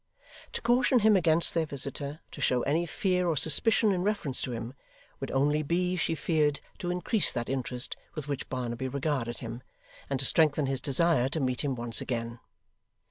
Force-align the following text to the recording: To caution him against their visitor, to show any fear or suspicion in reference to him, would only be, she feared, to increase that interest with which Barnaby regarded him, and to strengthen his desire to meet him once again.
To 0.53 0.63
caution 0.63 1.01
him 1.01 1.15
against 1.15 1.53
their 1.53 1.67
visitor, 1.67 2.21
to 2.31 2.41
show 2.41 2.63
any 2.63 2.87
fear 2.87 3.27
or 3.27 3.37
suspicion 3.37 3.91
in 3.91 4.01
reference 4.01 4.41
to 4.41 4.51
him, 4.51 4.73
would 5.19 5.29
only 5.29 5.61
be, 5.61 5.95
she 5.95 6.15
feared, 6.15 6.59
to 6.79 6.89
increase 6.89 7.31
that 7.31 7.49
interest 7.49 7.95
with 8.15 8.27
which 8.27 8.49
Barnaby 8.49 8.87
regarded 8.87 9.41
him, 9.41 9.61
and 10.09 10.19
to 10.19 10.25
strengthen 10.25 10.65
his 10.65 10.81
desire 10.81 11.29
to 11.29 11.39
meet 11.39 11.63
him 11.63 11.75
once 11.75 12.01
again. 12.01 12.39